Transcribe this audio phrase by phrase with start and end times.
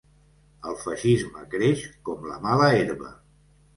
[0.69, 3.13] El feixisme creix com la mala herba.